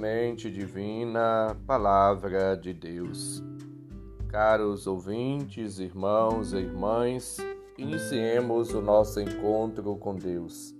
[0.00, 3.44] Semente Divina, Palavra de Deus.
[4.28, 7.36] Caros ouvintes, irmãos e irmãs,
[7.76, 10.74] iniciemos o nosso encontro com Deus.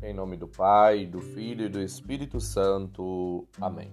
[0.00, 3.44] Em nome do Pai, do Filho e do Espírito Santo.
[3.60, 3.90] Amém.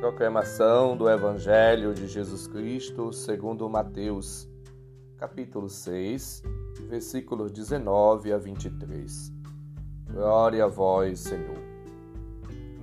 [0.00, 4.48] Proclamação do Evangelho de Jesus Cristo segundo Mateus,
[5.16, 6.42] capítulo 6,
[6.88, 9.32] versículos 19 a 23.
[10.10, 11.75] Glória a vós, Senhor.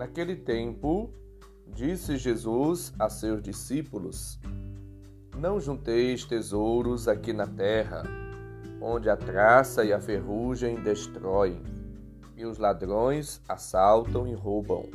[0.04, 1.10] Naquele tempo,
[1.66, 4.38] disse Jesus a seus discípulos:
[5.40, 8.04] Não junteis tesouros aqui na terra,
[8.82, 11.64] onde a traça e a ferrugem destroem,
[12.36, 14.92] e os ladrões assaltam e roubam.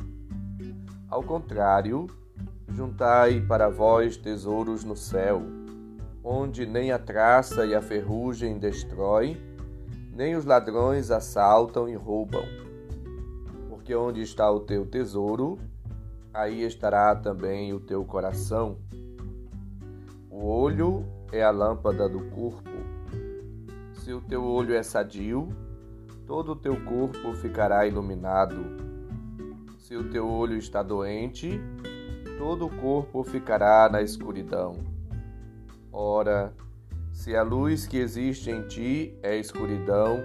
[1.09, 2.05] Ao contrário,
[2.71, 5.41] juntai para vós tesouros no céu,
[6.23, 9.35] onde nem a traça e a ferrugem destroem,
[10.13, 12.68] nem os ladrões assaltam e roubam
[13.89, 15.57] porque onde está o teu tesouro,
[16.31, 18.77] aí estará também o teu coração.
[20.29, 22.69] O olho é a lâmpada do corpo.
[23.95, 25.49] Se o teu olho é sadio,
[26.27, 28.57] todo o teu corpo ficará iluminado.
[29.79, 31.59] Se o teu olho está doente,
[32.37, 34.75] todo o corpo ficará na escuridão.
[35.91, 36.53] Ora,
[37.11, 40.19] se a luz que existe em ti é escuridão,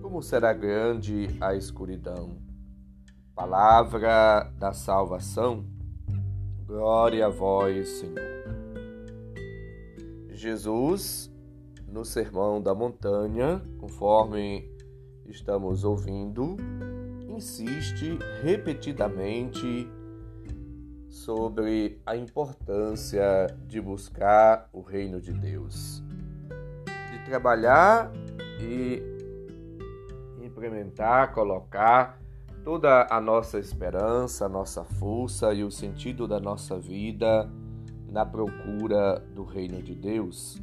[0.00, 2.47] como será grande a escuridão?
[3.38, 5.64] Palavra da salvação,
[6.66, 8.18] glória a vós, Senhor.
[10.30, 11.30] Jesus,
[11.86, 14.68] no Sermão da Montanha, conforme
[15.24, 16.56] estamos ouvindo,
[17.28, 19.88] insiste repetidamente
[21.08, 26.02] sobre a importância de buscar o reino de Deus,
[27.12, 28.10] de trabalhar
[28.60, 29.00] e
[30.44, 32.18] implementar, colocar
[32.68, 37.50] toda a nossa esperança, a nossa força e o sentido da nossa vida
[38.06, 40.60] na procura do reino de Deus.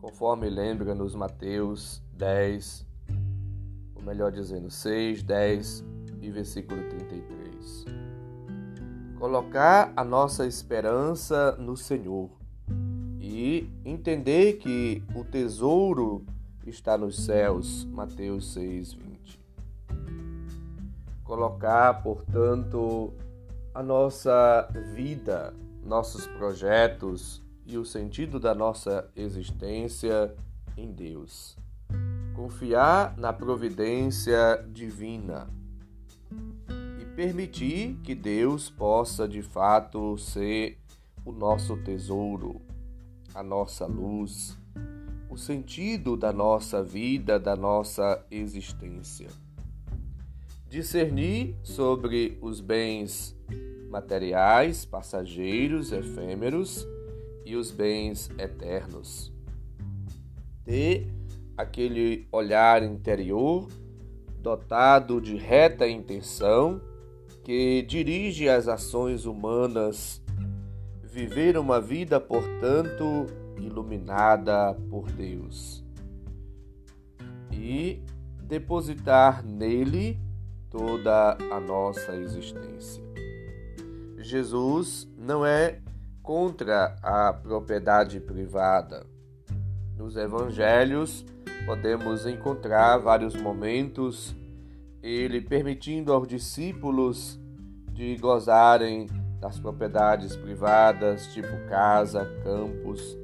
[0.00, 2.86] Conforme lembra-nos Mateus 10,
[3.94, 5.84] ou melhor dizendo, 6, 10
[6.22, 7.84] e versículo 33.
[9.18, 12.30] Colocar a nossa esperança no Senhor
[13.20, 16.24] e entender que o tesouro
[16.66, 17.84] está nos céus.
[17.84, 19.17] Mateus 6, 20
[21.28, 23.12] colocar, portanto,
[23.74, 30.34] a nossa vida, nossos projetos e o sentido da nossa existência
[30.74, 31.54] em Deus.
[32.34, 35.50] Confiar na providência divina
[36.98, 40.78] e permitir que Deus possa de fato ser
[41.26, 42.62] o nosso tesouro,
[43.34, 44.56] a nossa luz,
[45.28, 49.28] o sentido da nossa vida, da nossa existência
[50.68, 53.36] discernir sobre os bens
[53.88, 56.86] materiais, passageiros, efêmeros
[57.44, 59.32] e os bens eternos.
[60.64, 61.08] Ter
[61.56, 63.66] aquele olhar interior
[64.40, 66.80] dotado de reta intenção
[67.42, 70.22] que dirige as ações humanas,
[71.02, 73.26] viver uma vida, portanto,
[73.58, 75.82] iluminada por Deus
[77.50, 78.00] e
[78.42, 80.18] depositar nele
[80.70, 83.02] toda a nossa existência.
[84.18, 85.80] Jesus não é
[86.22, 89.06] contra a propriedade privada.
[89.96, 91.24] Nos evangelhos
[91.64, 94.36] podemos encontrar vários momentos
[95.02, 97.40] ele permitindo aos discípulos
[97.92, 99.06] de gozarem
[99.40, 103.16] das propriedades privadas, tipo casa, campos,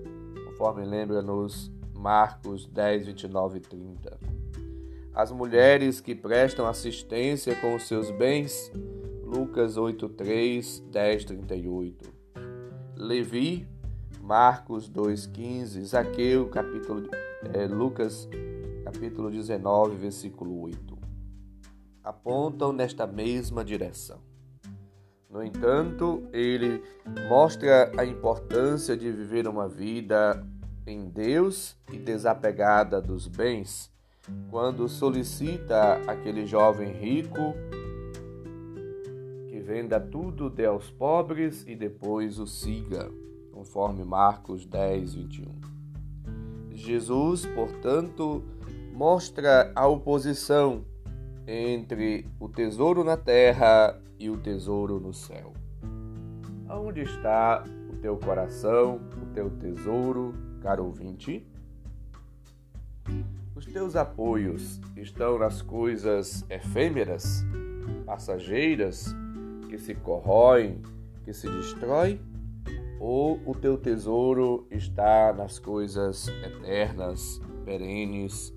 [0.47, 4.34] conforme lembra-nos Marcos 10, 29 e 30
[5.15, 8.73] as mulheres que prestam assistência com os seus bens.
[9.23, 12.13] Lucas 8, 3, 10, 38.
[12.97, 13.69] Levi,
[14.21, 15.84] Marcos 2, 15.
[15.84, 17.09] Zaqueu, capítulo,
[17.53, 18.28] é, Lucas,
[18.84, 20.99] capítulo 19, versículo 8.
[22.03, 24.21] Apontam nesta mesma direção.
[25.31, 26.83] No entanto, ele
[27.28, 30.45] mostra a importância de viver uma vida
[30.87, 33.94] em Deus e desapegada dos bens
[34.50, 37.54] quando solicita aquele jovem rico
[39.48, 43.10] que venda tudo, dê aos pobres e depois o siga,
[43.53, 45.54] conforme Marcos 10, 21.
[46.72, 48.42] Jesus, portanto,
[48.92, 50.84] mostra a oposição
[51.47, 55.53] entre o tesouro na terra e o tesouro no céu.
[56.66, 57.62] Aonde está
[57.92, 61.47] o teu coração, o teu tesouro, caro ouvinte?
[63.56, 67.45] Os teus apoios estão nas coisas efêmeras,
[68.04, 69.15] passageiras,
[69.68, 70.83] que se corroem,
[71.24, 72.21] que se destrói?
[72.98, 78.53] Ou o teu tesouro está nas coisas eternas, perenes?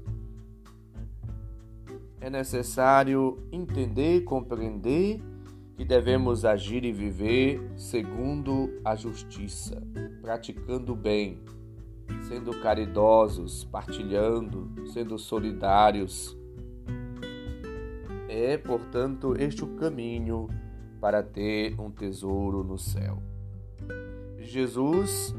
[2.20, 5.22] É necessário entender, compreender
[5.76, 9.80] que devemos agir e viver segundo a justiça,
[10.22, 11.40] praticando o bem,
[12.28, 16.38] sendo caridosos, partilhando, sendo solidários.
[18.28, 20.48] É, portanto, este o caminho
[21.00, 23.22] para ter um tesouro no céu.
[24.40, 25.34] Jesus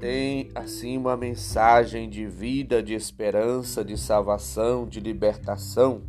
[0.00, 6.02] tem assim uma mensagem de vida, de esperança, de salvação, de libertação.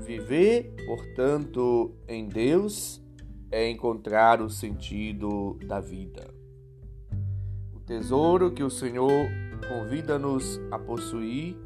[0.00, 3.00] Viver, portanto, em Deus
[3.50, 6.39] é encontrar o sentido da vida.
[7.90, 9.28] Tesouro que o Senhor
[9.68, 11.58] convida-nos a possuir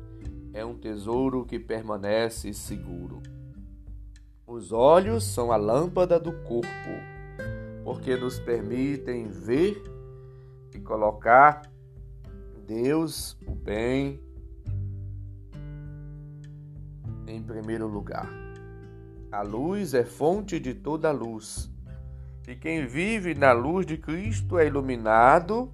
[0.55, 3.21] é um tesouro que permanece seguro.
[4.47, 6.67] Os olhos são a lâmpada do corpo,
[7.85, 9.77] porque nos permitem ver
[10.75, 11.71] e colocar
[12.67, 14.19] Deus, o bem,
[17.27, 18.31] em primeiro lugar.
[19.31, 21.71] A luz é fonte de toda luz,
[22.49, 25.71] e quem vive na luz de Cristo é iluminado,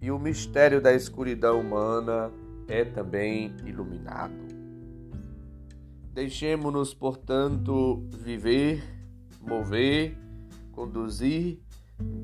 [0.00, 2.30] e o mistério da escuridão humana
[2.66, 4.34] é também iluminado.
[6.12, 8.82] Deixemos-nos, portanto, viver,
[9.40, 10.16] mover,
[10.72, 11.58] conduzir,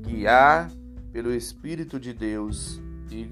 [0.01, 0.71] guiar
[1.11, 2.81] pelo Espírito de Deus
[3.11, 3.29] e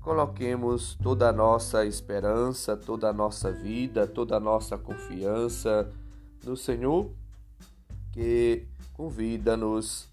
[0.00, 5.90] coloquemos toda a nossa esperança, toda a nossa vida, toda a nossa confiança
[6.44, 7.10] no Senhor,
[8.12, 10.08] que convida-nos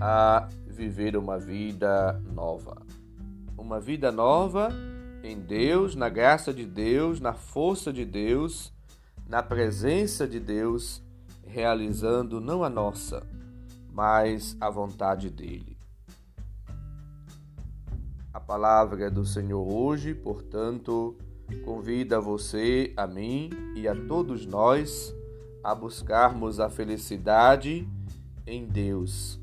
[0.00, 2.76] a viver uma vida nova.
[3.68, 4.70] Uma vida nova
[5.22, 8.72] em Deus, na graça de Deus, na força de Deus
[9.28, 11.02] na presença de Deus,
[11.46, 13.26] realizando não a nossa,
[13.92, 15.76] mas a vontade dele.
[18.32, 21.14] A palavra do Senhor hoje, portanto,
[21.62, 25.14] convida você, a mim e a todos nós
[25.62, 27.86] a buscarmos a felicidade
[28.46, 29.38] em Deus.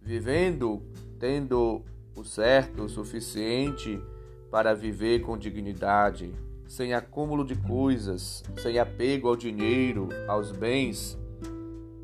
[0.00, 0.80] Vivendo,
[1.18, 4.00] tendo o certo, o suficiente
[4.50, 6.32] para viver com dignidade,
[6.66, 11.18] sem acúmulo de coisas, sem apego ao dinheiro, aos bens,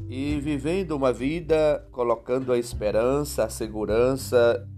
[0.09, 4.69] e vivendo uma vida colocando a esperança, a segurança,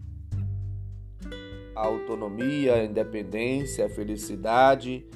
[1.74, 5.06] a autonomia, a independência, a felicidade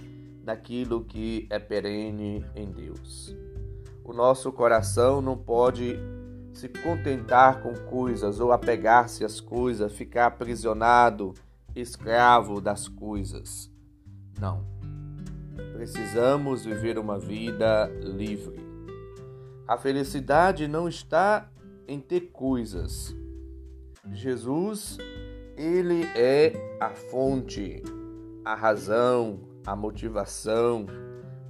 [0.42, 3.36] naquilo que é perene em Deus.
[4.02, 5.98] O nosso coração não pode
[6.56, 11.35] se contentar com coisas ou apegar-se às coisas, ficar aprisionado,
[11.75, 13.70] escravo das coisas.
[14.41, 14.64] Não.
[15.75, 18.58] Precisamos viver uma vida livre.
[19.69, 21.47] A felicidade não está
[21.87, 23.14] em ter coisas.
[24.11, 24.97] Jesus,
[25.59, 27.82] ele é a fonte,
[28.43, 30.87] a razão, a motivação,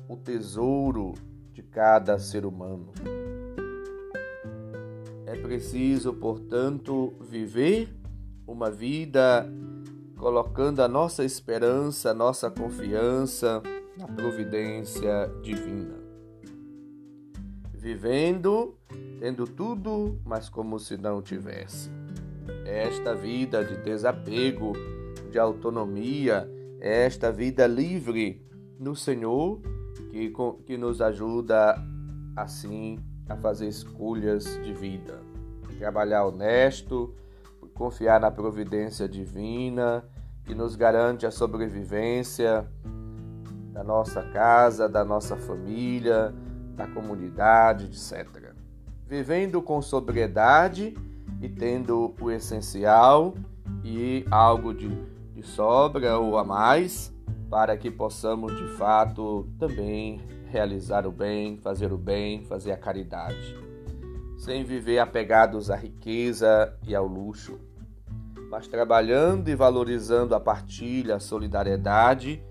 [0.08, 1.14] o tesouro
[1.52, 2.92] de cada ser humano.
[5.26, 7.88] É preciso, portanto, viver
[8.46, 9.44] uma vida
[10.16, 13.60] colocando a nossa esperança, a nossa confiança
[13.98, 15.96] na providência divina.
[17.74, 18.78] Vivendo,
[19.18, 21.90] tendo tudo, mas como se não tivesse.
[22.64, 24.74] Esta vida de desapego,
[25.32, 26.48] de autonomia,
[26.80, 28.46] esta vida livre
[28.78, 29.60] no Senhor
[30.12, 30.32] que,
[30.64, 31.74] que nos ajuda
[32.36, 35.20] assim a fazer escolhas de vida.
[35.78, 37.14] Trabalhar honesto,
[37.74, 40.04] confiar na providência divina
[40.44, 42.66] que nos garante a sobrevivência
[43.72, 46.32] da nossa casa, da nossa família,
[46.74, 48.54] da comunidade, etc.
[49.06, 50.96] Vivendo com sobriedade
[51.42, 53.34] e tendo o essencial
[53.84, 54.88] e algo de,
[55.34, 57.12] de sobra ou a mais,
[57.50, 63.66] para que possamos de fato também realizar o bem, fazer o bem, fazer a caridade
[64.36, 67.58] sem viver apegados à riqueza e ao luxo,
[68.50, 72.42] mas trabalhando e valorizando a partilha, a solidariedade,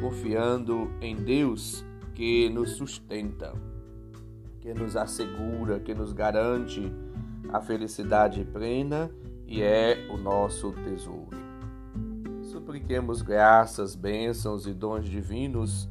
[0.00, 1.84] confiando em Deus
[2.14, 3.52] que nos sustenta,
[4.60, 6.92] que nos assegura, que nos garante
[7.52, 9.10] a felicidade plena
[9.46, 11.36] e é o nosso tesouro.
[12.42, 15.88] Supliquemos graças, bênçãos e dons divinos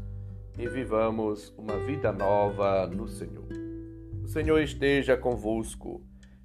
[0.58, 3.48] e vivamos uma vida nova no Senhor.
[4.24, 6.02] O Senhor esteja convosco,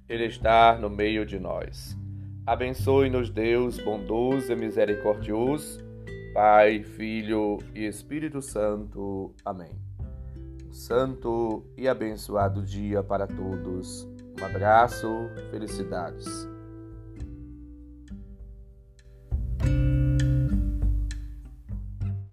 [0.07, 1.97] Ele está no meio de nós.
[2.45, 5.79] Abençoe-nos, Deus bondoso e misericordioso,
[6.33, 9.33] Pai, Filho e Espírito Santo.
[9.45, 9.79] Amém.
[10.71, 14.07] santo e abençoado dia para todos.
[14.39, 15.07] Um abraço,
[15.51, 16.47] felicidades.